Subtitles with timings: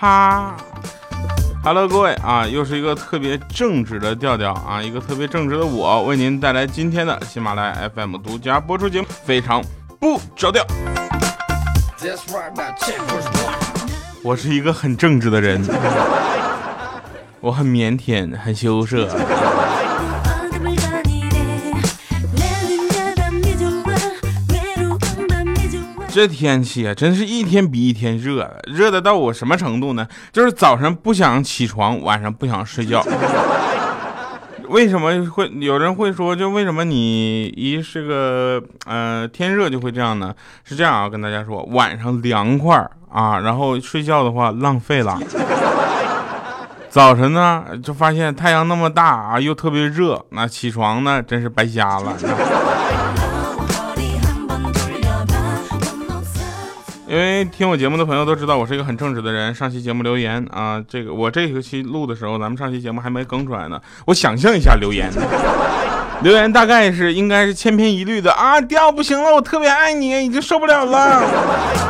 [0.00, 0.56] 哈。
[1.62, 9.62] Hello，各位啊，又是一个特别正直的调调啊，一个特别正直的我，为您带来今天的喜马拉雅 FM 独家播出节目，非常
[10.00, 10.64] 不着调。
[14.22, 15.62] 我是一个很正直的人，
[17.40, 19.06] 我很腼腆，很羞涩。
[26.20, 30.06] 这天气啊，真是一天比一天热，热的到我什么程度呢？
[30.30, 33.02] 就是早上不想起床，晚上不想睡觉。
[34.68, 40.34] 为什么会有人会说，就为什么你一是个呃天热就会这样呢？
[40.62, 42.76] 是这样啊，跟大家说，晚上凉快
[43.10, 45.18] 啊，然后睡觉的话浪费了。
[46.90, 52.14] 早晨呢，就发现太阳那么大啊，又特别热，那起床呢，真是白瞎了。
[57.10, 59.52] 因为听我节目的朋友都知道，我是一个很正直的人。
[59.52, 63.80] 上期节目留言啊，这个我这学期录的时候，咱们上期节目还没更出来呢。
[64.06, 65.10] 我想象一下留言，
[66.22, 71.89] 留言大概是应该是千篇一律的啊，调不行了，我特别爱你，已经受不了了。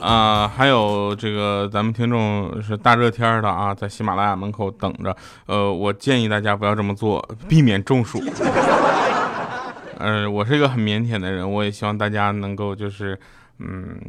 [0.00, 5.14] 啊，还有这个咱们听众是大热天的啊，在喜马拉雅门口等着。
[5.46, 8.22] 呃，我建议大家不要这么做，避免中暑。
[9.98, 13.18] 呃，我是一个很腼腆的人，我也希望大家能够就是，
[13.58, 14.00] 嗯，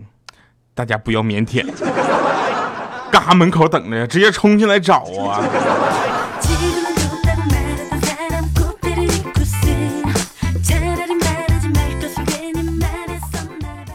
[0.74, 1.66] 大家不要腼腆，
[3.12, 4.08] 干啥门口等着呀？
[4.08, 5.44] 直接冲进来找啊！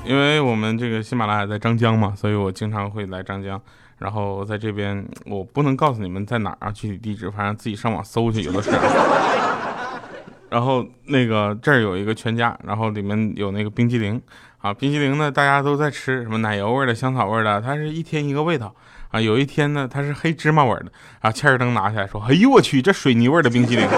[0.07, 3.61] 因为我们这个喜马拉雅在张江嘛，所以我经常会来张江。
[3.99, 8.71] 然后在这边，我不能告诉你们在哪儿啊，具体地址，反正自己上网搜去，有的是。
[10.51, 14.21] 然后那个这儿有一个全家，然后里面有那个冰激凌
[14.59, 18.75] 啊，冰激凌呢大家都在吃，什么奶油味的、香草味的，它是一天一个味道
[19.11, 19.21] 啊。
[19.21, 23.89] 有一天呢，它是黑芝麻味的，然后切尔登拿起来说：“哎呦我去，这水泥味的冰激凌。”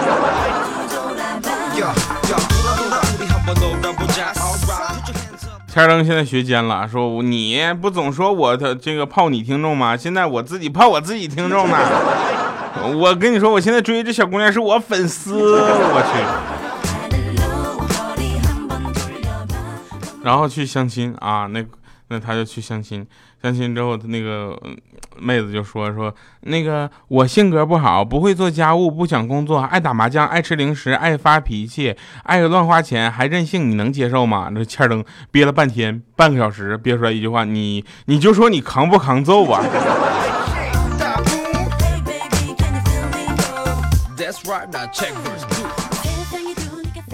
[5.79, 9.95] 开灯现在学尖了，说你不总说我的这个泡你听众吗？
[9.95, 11.77] 现在我自己泡我自己听众呢。
[12.99, 16.19] 我跟你说，我现在追这小姑娘是我粉丝，我去。
[20.21, 21.63] 然后去相亲啊，那
[22.09, 23.05] 那他就去相亲，
[23.41, 24.59] 相亲之后他那个。
[25.21, 31.93] 妹子就说说那个我性格不好，不会做家务，不想工作，爱打麻将，爱吃零食，爱发脾气，
[32.23, 34.47] 爱乱花钱，还任性，你能接受吗？
[34.53, 39.61] 那欠灯憋了半天，半个小时憋出来一句话，你你就说你扛不扛揍吧。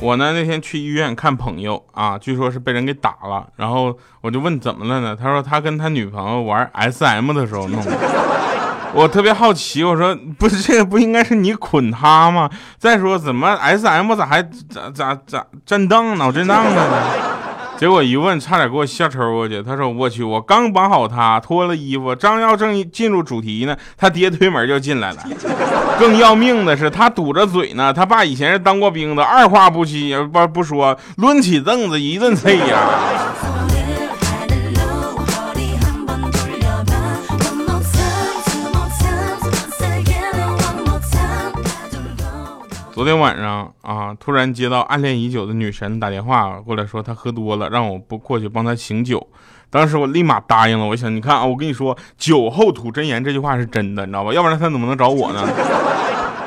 [0.06, 5.18] 我呢那天去医院看朋友啊，据说是被人给打了，然后我就问怎么了呢？
[5.20, 7.92] 他说他跟他女朋友玩 SM 的时候弄的。
[8.94, 12.48] 我特别好奇，我说不是这个不应该是你捆他吗？
[12.78, 16.92] 再说怎么 SM 咋还咋咋咋震荡脑震荡了呢？
[17.78, 19.62] 结果一问，差点给我吓抽过去。
[19.62, 25.18] 他说：“我去，我刚绑好他，脱了衣服，正要正进入主题呢，他爹推门就进来了。
[26.00, 27.94] 更要命的是，他堵着嘴呢。
[27.94, 32.80] 他爸以前是当过兵的，二话不提不不说，抡起凳子一顿啐呀。”
[42.96, 49.28] 昨天晚上啊，突然接到暗恋已久的女神打电话过来，说她喝多了，让我不过去帮她醒酒。
[49.70, 50.86] 当时我立马答应了。
[50.86, 54.32] 我想，你看啊，我跟你说，酒后吐真言这句话是真的，你知道吧？
[54.32, 55.46] 要不然她怎么能找我呢？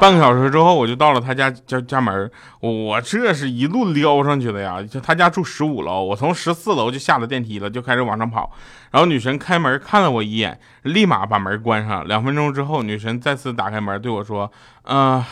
[0.00, 2.30] 半个小时之后，我就到了她家家家门。
[2.60, 4.82] 我这是一路撩上去的呀！
[4.82, 8.50] 就她家住十五楼，我从十四楼就下了电梯了，就开始往上跑。
[8.90, 12.08] 然后女神开门看了我一眼，立马把门关上。
[12.08, 14.50] 两分钟之后，女神再次打开门对我说
[14.88, 15.22] ：“嗯。”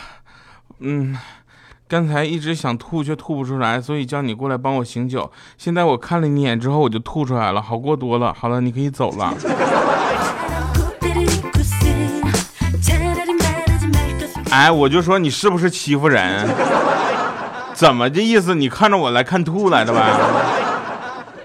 [0.81, 1.17] 嗯，
[1.88, 5.31] 刚才一直想吐却吐不出来，所以叫你过来帮我醒酒。
[5.56, 8.34] 现在我看了你一眼之后，我就吐出来了，好过多了。
[8.38, 9.34] 好了，你可以走了。
[14.50, 16.49] 哎，我就说你是不是欺负人？
[17.72, 18.55] 怎么这意思？
[18.55, 20.00] 你看着我来看吐来的呗？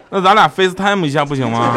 [0.10, 1.74] 那咱俩 FaceTime 一下不行吗？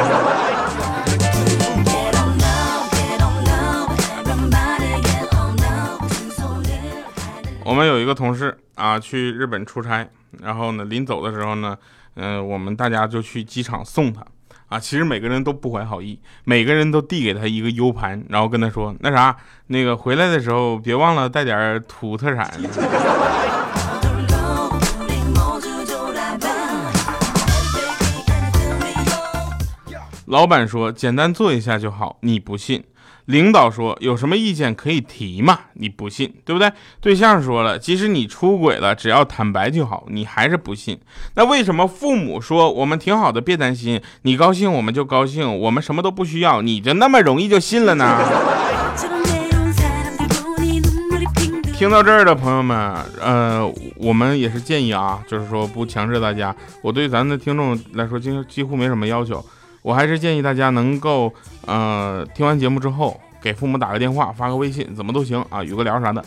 [7.74, 10.08] 我们有一个同事啊去日本出差，
[10.40, 11.76] 然后呢临走的时候呢，
[12.14, 14.24] 嗯，我们大家就去机场送他，
[14.68, 19.36] 啊，其实每个人都不怀好意，每个人都递给他一个 u 盘，然后跟他说那啥。
[19.66, 22.48] 那个回来的时候别忘了带点土特产。
[30.26, 32.84] 老板说简单做一下就好，你不信。
[33.26, 36.70] 领导说有什么意见可以提嘛，你不信，对不对？
[37.00, 40.98] 对象说了，即使你出轨了，只要坦白就好，你还是不信。
[41.34, 48.18] 那为什么父母说我们挺好的，别担心，你高兴我们就高兴，我们什么都不需要，你就那么容易就信了呢？
[51.76, 56.54] 听到这儿的朋友们，呃，我们也是建议啊，就是说不强制大家。
[56.82, 59.44] 我对咱的听众来说，几几乎没什么要求。
[59.84, 61.30] 我还是建议大家能够，
[61.66, 66.24] 呃，听完节目之后，给父母打个电话，发个微信，怎么都行啊，有个聊啥的，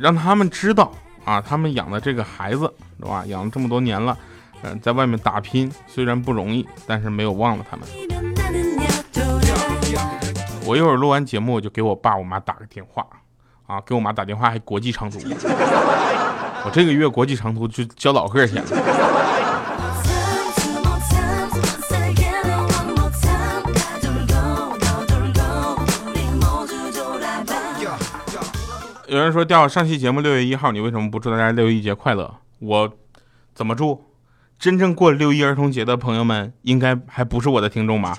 [0.00, 0.92] 让他们知道
[1.24, 3.24] 啊，他们养的这个孩子，是吧？
[3.26, 4.16] 养了这么多年了，
[4.62, 7.84] 嗯，在外面打拼，虽然不容易，但是没有忘了他们。
[10.64, 13.04] 我一会儿录完节目，我就给我爸我妈打个电话，
[13.66, 19.33] 啊，给我妈打电话还国际长途，我这个月国际长途就交老贺钱了。
[29.14, 32.34] 有人说掉上期节目六月一号，你为什么不祝大家六一节快乐？
[32.58, 32.92] 我
[33.54, 34.06] 怎么祝？
[34.58, 38.16] 真正过六一儿童节的朋友们，应该还不是我的听众吧？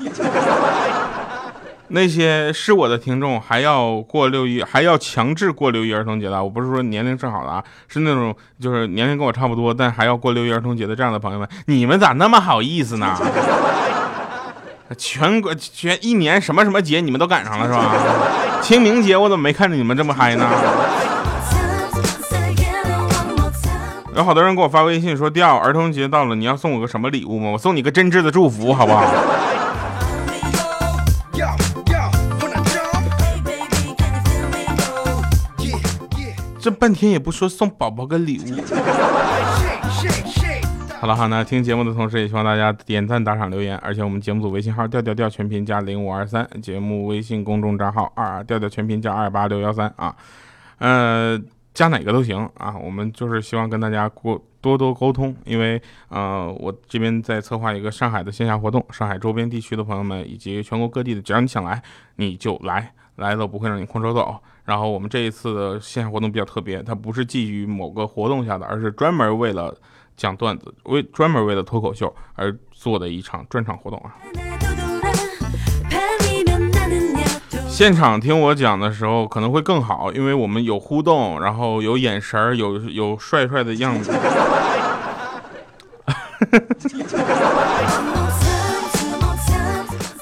[1.89, 13.17] 那些是我的听众，还要过六一，还要强制过六一儿童节的，我不是说年龄正好的啊，是那种就是年龄跟我差不多，但还要过六一儿童节的这样的朋友们，你们咋那么好意思呢？
[14.97, 17.91] 全国全一年什么什么节你们都赶上了是吧？
[18.61, 20.47] 清明节我怎么没看着你们这么嗨呢？
[24.15, 27.49] 有好多人给我发微信说：“第二儿童节到了，你要送我个什么礼物吗？
[27.49, 29.03] 我送你个真挚的祝福，好不好？”
[36.61, 38.55] 这半天也不说送宝宝个礼物。
[41.05, 43.77] 好了好，那听节目的同时，也希望大家点赞、打赏、留言。
[43.77, 50.15] 而且我们节目组微信号调调调全拼加零五二三，节目微信公众账号二调调全拼加二八六幺三啊，
[50.79, 51.39] 呃，
[51.75, 52.75] 加哪个都行啊。
[52.75, 55.79] 我们就是希望跟大家过多多沟通，因为
[56.09, 61.79] 呃，我这边在策划一个上海的线下活动，上海周边地区的朋友们以及全国各地的，只要你想来，
[62.15, 64.35] 你就来，来了不会让你空手走。
[64.63, 69.71] 然后我们这一次的线下活动比较特别，它不是基于某个活动下的，而是专门为了。
[70.17, 74.15] 讲段子为专门为了脱口秀而做的一场专场活动啊！
[77.67, 84.13] 现场听我讲的时候可能会更好，因为我们有互动，然后有眼神儿，有有帅帅的样子。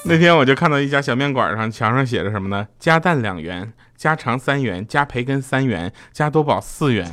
[0.06, 2.66] 那天我就看到一家小面馆上墙上写着什么呢？
[2.78, 7.10] 加蛋两元，加肠三元，加培根三元，加多宝四元。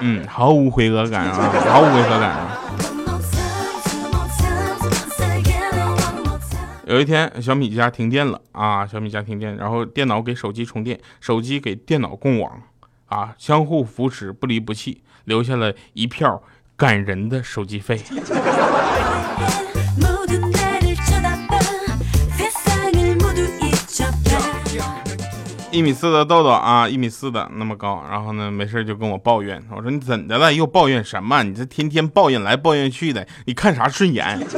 [0.00, 2.58] 嗯，毫无回合感啊，毫无违和感啊。
[6.86, 12.62] 有一天，小米家停电了啊，小米家停电，然后电脑给手机充电，手机给电脑供网，
[13.06, 16.42] 啊，相互扶持，不离不弃，留下了一票
[16.76, 18.00] 感人的手机费。
[25.72, 29.62] 一米四的豆豆啊，一米四的那么高，然后呢，没事就跟我抱怨。
[29.74, 30.52] 我说你怎的了？
[30.52, 31.42] 又抱怨什么？
[31.42, 34.40] 你这天天抱怨来抱怨去的，你看啥顺眼？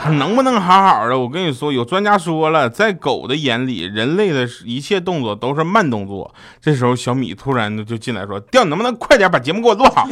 [0.00, 1.18] 他能不能好好的？
[1.18, 6.34] 我跟你说，有专家说了，在狗的眼里，人类的一切动作都是慢动作。
[6.60, 10.06] 这时候小米突然的就进来说：“调，你能不能快点把节目给我录好？”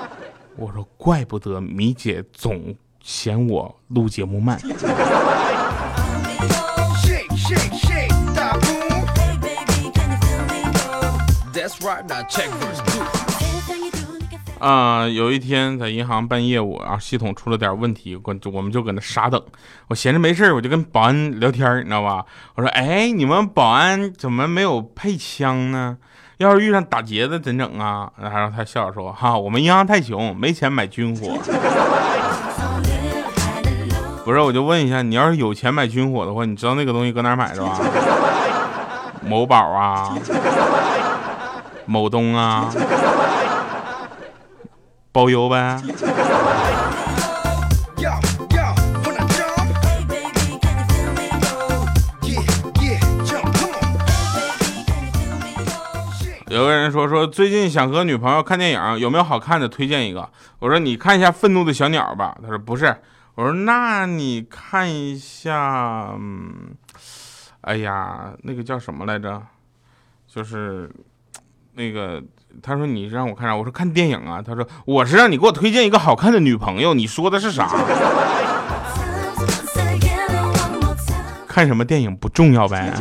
[0.56, 4.58] 我说：“怪不得米姐总嫌我录节目慢。
[14.58, 19.42] ”啊，有一天在银行办业务啊，系统出了点问题，我我们就搁那傻等。
[19.88, 22.24] 我闲着没事我就跟保安聊天你知道吧？
[22.56, 25.96] 我说，哎，你们保安怎么没有配枪呢？
[26.36, 28.10] 要是遇上打劫的怎整啊？
[28.20, 31.38] 然后他笑着说，哈，我们银行太穷，没钱买军火。
[34.24, 37.80] 不是，我就问一下，你要是有钱买军火的话，你知道那个东西搁哪买是吧？
[39.22, 40.14] 某宝啊。
[41.90, 42.70] 某东啊，
[45.10, 45.82] 包邮呗。
[56.46, 60.30] 有个人说说最近想和女朋友看电影，有没有好看的推荐一个？
[60.60, 62.38] 我说你看一下《愤怒的小鸟》吧。
[62.40, 62.96] 他说不是。
[63.34, 66.72] 我说那你看一下，嗯，
[67.62, 69.42] 哎呀，那个叫什么来着？
[70.28, 70.88] 就是。
[71.80, 72.22] 那个
[72.62, 73.56] 他说你让我看啥？
[73.56, 74.42] 我说看电影啊。
[74.46, 77.70] 他说我是让你给我推荐一个好看的女朋友，你说的是啥？
[81.48, 82.92] 看什么电影不重要呗。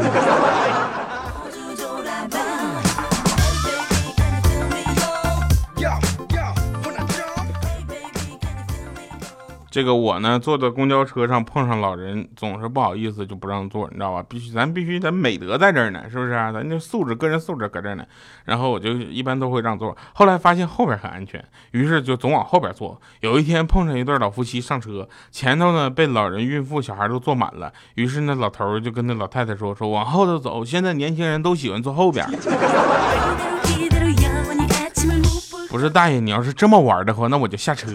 [9.79, 14.21] 这个我呢，坐在公交车上碰上老人，总是不好意思就不让座，你知道吧？
[14.27, 16.51] 必须咱必须咱美德在这儿呢，是不是啊？
[16.51, 18.03] 咱这素质，个人素质搁这儿呢。
[18.43, 19.95] 然后我就一般都会让座。
[20.11, 22.99] 后来发现后边很安全，于是就总往后边坐。
[23.21, 27.71] 有一天碰上一对老夫妻上车，前头呢被老人、孕妇、小孩都坐满了。
[27.95, 32.27] 于是那老头就跟那老太太说：“说往后头走，现在年轻人都喜欢坐后边。
[35.69, 37.87] ”不是大爷，你要是这么玩的话，那我就下车。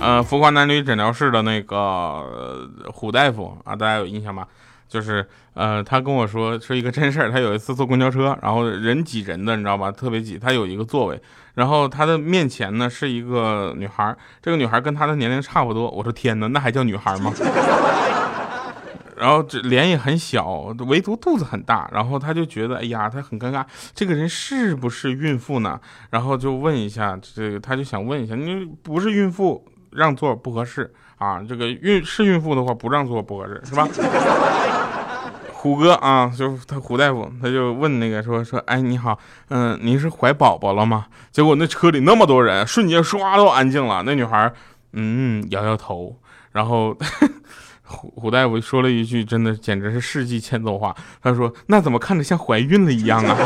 [0.00, 4.46] 呃，浮夸男女诊疗室的那个虎大夫啊，大家有印象吗？
[4.88, 7.30] 就是呃，他跟我说是一个真事儿。
[7.30, 9.90] 他有一次坐公交车，然后人挤人的，你知道吧？
[9.90, 10.38] 特别挤。
[10.38, 11.20] 他有一个座位，
[11.54, 15.90] 然后他的面前呢是一个女孩，这个女孩跟他的年龄差不多。
[15.90, 17.32] 我说天哪，那还叫女孩吗？
[19.18, 21.90] 然后这脸也很小，唯独肚子很大。
[21.92, 25.78] 然后他就觉得，哎呀，他很尴尬，这个人是不是孕妇呢？
[26.10, 29.66] 然后就问一下，这个他就想问一下，你不是孕妇。
[29.92, 31.42] 让座不合适啊！
[31.48, 33.88] 这个孕是孕妇的话，不让座不合适，是吧？
[35.52, 39.18] 虎哥啊，就他虎大夫，他就问那个说说，哎，你好，
[39.48, 41.06] 嗯，您是怀宝宝了吗？
[41.32, 44.04] 结果那车里那么多人，瞬间唰都安静了。
[44.06, 44.52] 那女孩，
[44.92, 46.16] 嗯，摇摇头，
[46.52, 46.96] 然后
[47.82, 50.94] 虎虎大夫说了一句，真的简直是世纪欠揍话。
[51.20, 53.36] 他说，那怎么看着像怀孕了一样啊？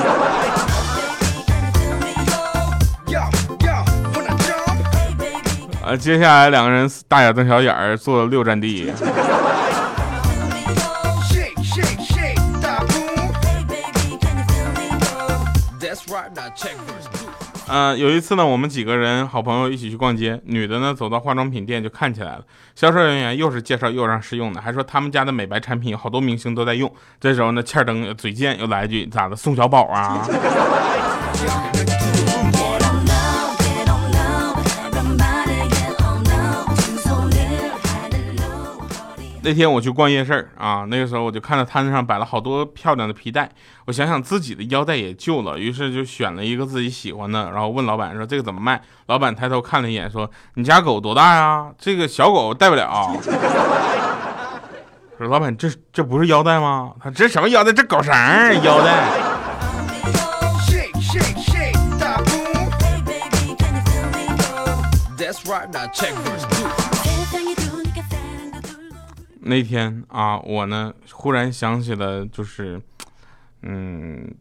[5.97, 8.93] 接下来两个人大眼瞪小眼儿，坐六站地。
[17.69, 22.43] 嗯，有一次呢，我们几个人好朋友一起去逛街，女的呢走到化妆品店就看起来了，
[22.75, 26.93] 销售人员又是介绍又让试用的，还说他们家的美白产品好多明星都在用。
[27.19, 30.23] 这时候呢，欠灯嘴贱又来一句：咋的，宋小宝啊？
[39.45, 43.51] 那天我去逛夜市啊，那个时候我就看到摊子上摆了好多漂亮的皮带，
[43.87, 48.81] 我想想自己的腰带也旧了，于是就选了一个自己喜欢的，然后问老板说这个怎么卖？
[49.07, 51.67] 老板抬头看了一眼说：“你家狗多大呀？
[51.77, 53.13] 这个小狗带不了。
[55.19, 56.93] ”说老板这这不是腰带吗？
[57.03, 57.73] 他这什么腰带？
[57.73, 58.15] 这狗绳
[58.63, 59.09] 腰带。
[69.45, 72.81] 那天啊，我呢忽然想起了，就是，
[73.63, 74.33] 嗯，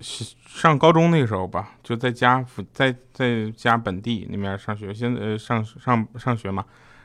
[0.00, 6.64] 上高中那个时候吧，就在家在在家本地那边上学，现在上上上学嘛，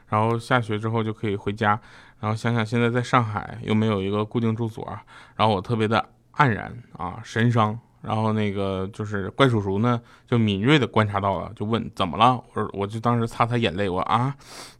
[0.10, 1.80] 然后下学之后就可以回家，
[2.20, 4.88] 然后想想现在在上海又没有一个固定住所，
[5.36, 14.36] 然后我特别的黯然啊神伤，然后那个就是怪叔叔呢就敏锐的观察到了，就问怎么了，我说我就当时擦擦眼泪，我啊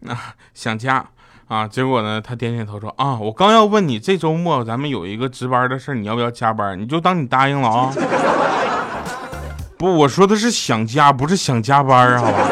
[0.06, 1.10] 啊想家。
[1.52, 2.22] 啊，结果呢？
[2.22, 6.80] 他点点头说：“啊，我刚要问你，这周末咱们有一个值班的事你要不要加班？
[6.80, 7.94] 你就当你答应了啊。
[9.78, 12.48] 不，我说的是想加，不是想加班，好吧？”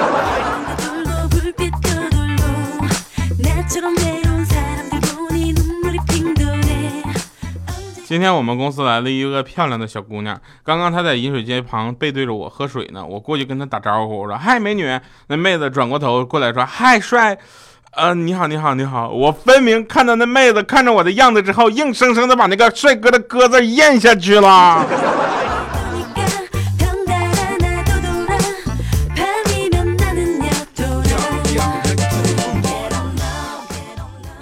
[8.06, 13.06] 今天我们公司来了一个漂亮的小姑娘，刚刚她在饮水机旁背对着我喝水呢。
[13.06, 17.38] 我过去跟她打招呼，我说：“嗨，美女。”那妹子转过头过来说：“嗨，帅。”
[17.92, 19.10] 呃，你好，你好，你好！
[19.10, 24.86] 我分明看到那妹子看着我的样子之后，硬生生的把那个帅哥的“哥”字咽下去了。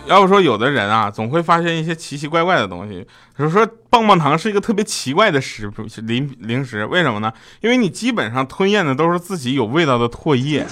[0.07, 2.99] 要不说有的人啊，总会发现一些奇奇怪怪的东西。
[3.35, 5.71] 比如说，棒棒糖是一个特别奇怪的食
[6.03, 7.31] 零零食，为什么呢？
[7.61, 10.65] 因为你基本上吞咽的都是自己有味道的唾液。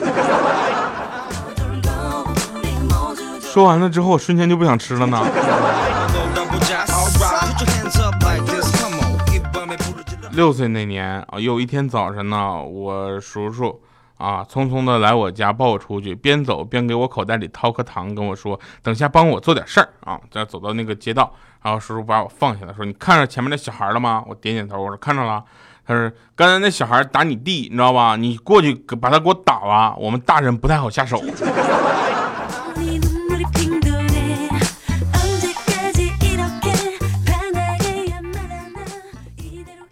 [3.55, 5.17] 说完了之后，瞬间就不想吃了呢。
[10.33, 13.79] 六岁那年啊，有一天早晨呢，我叔叔
[14.17, 21.31] 啊匆匆的来我家抱我出去，边走边给我口袋里掏颗糖，跟我说：“等下帮我做点事儿啊。”再走到那个街道，
[21.63, 25.41] 然后叔叔把我放下来说：“你看着前面那小孩了吗？”我点点头，我说：“看着了。”
[25.87, 28.17] 他说：“刚才那小孩打你弟，你知道吧？
[28.17, 31.23] 你过去把他给我打了，我们大人不太好下手。”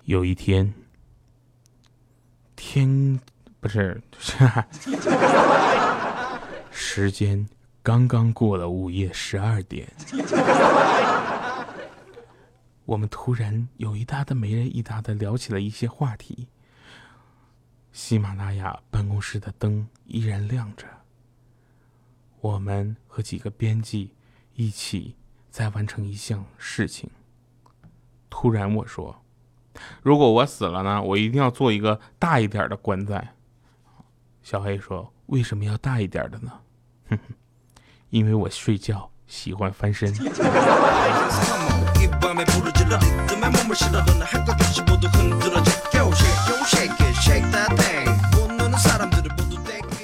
[0.05, 0.73] 有一天，
[2.57, 3.19] 天
[3.61, 4.37] 不是是
[6.69, 7.47] 时间
[7.81, 9.89] 刚刚过了午夜十二点，
[12.83, 16.49] 我们突然有一搭的没人一搭的聊起了一些话题。
[17.93, 20.85] 喜马拉雅办公室的灯依然亮着，
[22.41, 24.11] 我们和几个编辑
[24.55, 25.15] 一起
[25.49, 27.09] 在完成一项事情。
[28.29, 29.22] 突然我说
[30.01, 31.01] ：“如果我死了呢？
[31.01, 33.35] 我一定要做一个大一点的棺材。”
[34.43, 36.51] 小黑说：“为什么要大一点的呢？”
[37.09, 37.33] 哼哼，
[38.09, 40.13] 因为我睡觉喜欢翻身。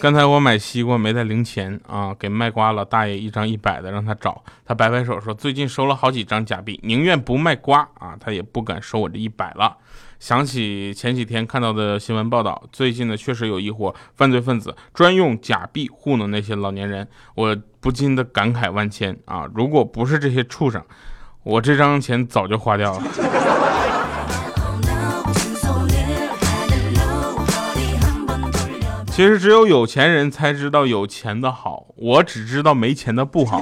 [0.01, 4.41] 刚才我买西瓜没带零钱啊，给卖瓜老大爷一张一百的，让他找。
[4.65, 9.75] 他摆摆手说：“最近收了好几张假币，宁愿不卖瓜啊，他也不敢收我这一百了。”
[10.17, 19.45] 想起前几天看到的新闻报道，最近呢确实有一伙犯罪分子专用假币糊弄那些老年人，我不禁的感慨万千啊！
[19.53, 20.81] 如果不是这些畜生，
[21.43, 23.03] 我这张钱早就花掉了。
[29.19, 33.61] 其实只有有钱人才知道有钱的好，我只知道没钱的不好。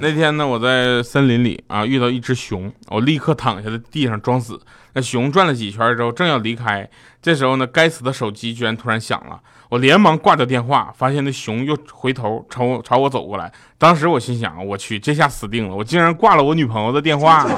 [0.00, 4.60] 那天呢，我在森林里啊遇到一只熊，我立刻躺下在地上装死。
[4.94, 6.90] 那熊转了几圈之后，正要离开，
[7.22, 13.52] 这时候呢，该死的手机居然突然响了，我连忙挂掉电话，发现那熊又回头朝我朝我走过来。
[13.78, 17.46] 当时我心想，我去，这下死定了，我竟然挂了我女朋友的电话。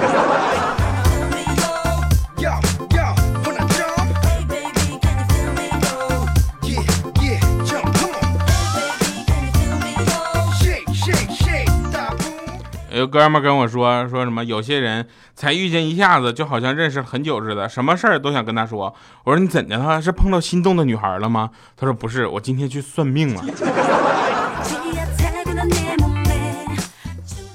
[13.01, 18.95] 有哥们跟我说说什么，有些人才遇见一下子，就好像认识很久似的，什么事儿都想跟他说。
[19.25, 20.03] 我说你怎的了？
[20.03, 21.49] 是碰到心动的女孩了吗？
[21.79, 23.43] 他说不是，我今天去算命了。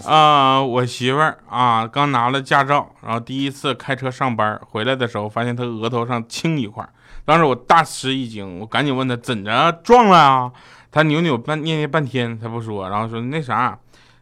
[0.03, 6.84] 啊，我媳妇儿啊，刚拿了驾照，然后第一次开车上班，回来的时候发现她额头上青一块，
[7.23, 10.51] 当时我大吃一惊，我赶紧问她怎着撞了啊？
[10.91, 13.77] 她扭扭半念念半天，她不说，然后说那啥。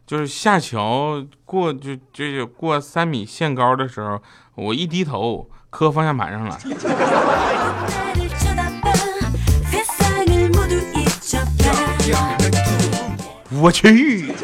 [0.06, 4.20] 就是下桥过就就是过三米限高的时候，
[4.54, 6.58] 我一低头磕方向盘上了。
[13.60, 14.34] 我去！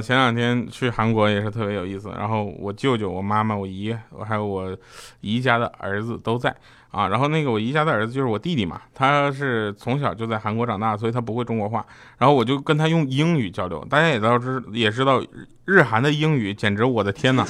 [0.00, 4.76] 前两天去韩国也是特别有意思，然后我舅舅、我妈妈、我姨，我还有我
[5.20, 6.54] 姨家的儿子都在。
[6.90, 11.84] 啊，然后那个我姨家的儿子就是我弟弟嘛，他是从小就在韩国长大，所以他不会中国话，
[12.16, 13.84] 然后我就跟他用英语交流。
[13.90, 15.22] 大家也都知也知道，
[15.66, 17.44] 日韩的英语简直我的天呐，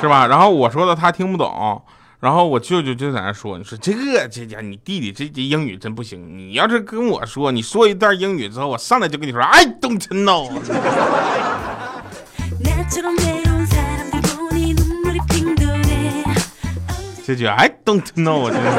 [0.00, 0.26] 是吧？
[0.26, 1.80] 然后我说的他听不懂，
[2.24, 10.48] 然后我舅舅就在那说：“你说这个这家你弟弟这这英语真不行，你要是跟我说，你说一段英语之后，我上来就跟你说，I don't know。”
[17.26, 18.70] 这句 I don't know，我真的。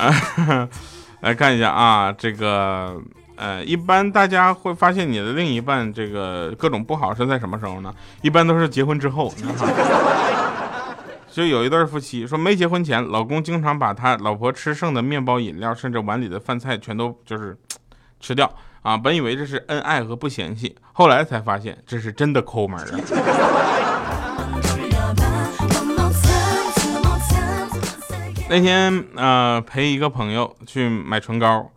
[0.00, 0.66] 啊，
[1.20, 2.98] 来看一下啊，这个
[3.40, 7.90] 呃，一般大家会发现你的另一半这个各种不好是在什么时候呢？
[8.20, 9.32] 一般都是结婚之后。
[11.32, 17.56] 就有一对夫妻说，没结婚前，老公经常把他老婆吃剩的面包、饮料，甚至碗里的饭菜全都就是
[18.20, 18.52] 吃掉。
[18.82, 22.98] 啊，本以为这是恩爱和不嫌弃，后来才发现这是真的抠门啊。
[28.50, 31.70] 那天呃陪一个朋友去买唇膏，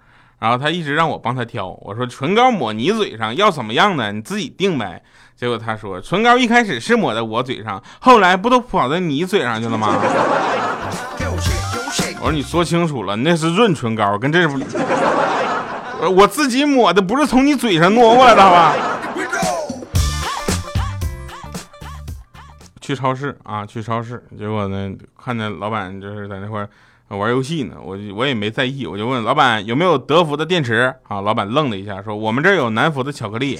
[0.43, 5.01] 然后他一直让我帮他挑，我说唇膏抹你嘴上要什么样的你自己定呗。
[5.37, 9.95] 结果他说唇膏一开始是抹在我嘴上，后来不都跑在你嘴上去了吗？
[12.19, 14.59] 我说你说清楚了，那是润唇膏，跟这不。
[16.13, 18.75] 我自己抹的，不是从你嘴上挪过来的，好吧？
[22.81, 26.67] 去超市啊，去超市，结果呢，看见老板就是在那块
[27.09, 31.21] 玩游戏呢，我我也没在意，我就问老板有没有德芙的电池啊？
[31.21, 33.59] 老板愣了一下，说我们这有南孚的巧克力。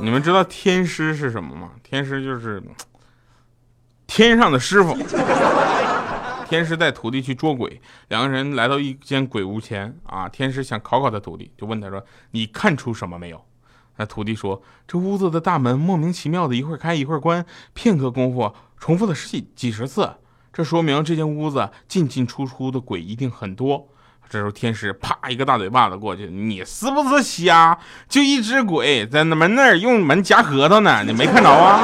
[0.00, 1.72] 你们知道天师是什么吗？
[1.82, 2.62] 天师就是
[4.06, 4.96] 天上的师傅。
[6.48, 10.28] 天师带徒弟去捉鬼，两个人来到一间鬼屋前啊。
[10.28, 13.44] 天师想考考他徒弟，就问他说：“你看出什么没有？”
[13.96, 20.10] 那徒弟说：“这屋子的大门莫名其妙的一会儿开一会儿关，片刻功夫重复了十几几十次。
[20.52, 23.88] 这说明这间屋子进进出出的鬼一定很多。
[24.28, 27.78] 这时候天使啪一个大嘴巴子过去，你是不是瞎？
[28.08, 31.80] 就一只鬼在那门那儿用门夹核桃呢，你没看着啊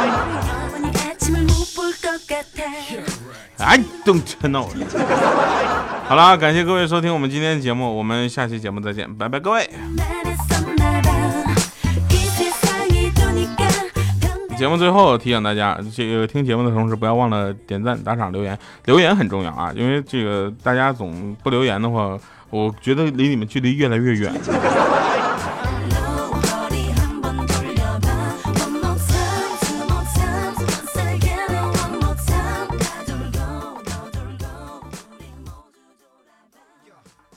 [3.59, 4.68] ？I don't know。
[6.09, 9.70] 好了，感谢各位收听我们今天的节目，我们下期节目再见，拜拜，各位。
[14.62, 19.72] 节目最后提醒大家，这个听节目的同时不要忘了点赞、打赏、留言，留言很重要啊！
[19.75, 22.16] 因为这个大家总不留言的话，
[22.48, 24.33] 我觉得离你们距离越来越远。